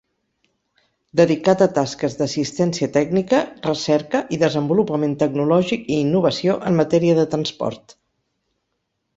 [1.19, 7.97] Dedicat a tasques d'assistència tècnica, recerca i desenvolupament tecnològic i innovació en matèria de transport.